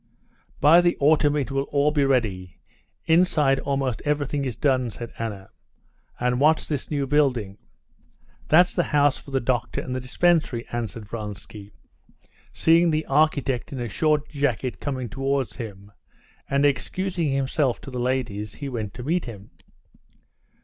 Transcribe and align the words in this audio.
"By 0.59 0.81
the 0.81 0.97
autumn 0.99 1.35
it 1.35 1.51
will 1.51 1.65
all 1.71 1.91
be 1.91 2.03
ready. 2.03 2.57
Inside 3.05 3.59
almost 3.59 4.01
everything 4.03 4.45
is 4.45 4.55
done," 4.55 4.89
said 4.89 5.13
Anna. 5.19 5.51
"And 6.19 6.39
what's 6.39 6.65
this 6.65 6.89
new 6.89 7.05
building?" 7.05 7.59
"That's 8.47 8.73
the 8.73 8.85
house 8.97 9.17
for 9.19 9.29
the 9.29 9.39
doctor 9.39 9.79
and 9.79 9.95
the 9.95 9.99
dispensary," 9.99 10.65
answered 10.71 11.05
Vronsky, 11.07 11.71
seeing 12.51 12.89
the 12.89 13.05
architect 13.05 13.71
in 13.71 13.79
a 13.79 13.87
short 13.87 14.27
jacket 14.29 14.79
coming 14.79 15.07
towards 15.07 15.57
him; 15.57 15.91
and 16.49 16.65
excusing 16.65 17.29
himself 17.29 17.79
to 17.81 17.91
the 17.91 17.99
ladies, 17.99 18.55
he 18.55 18.69
went 18.69 18.95
to 18.95 19.03
meet 19.03 19.25
him. 19.25 19.51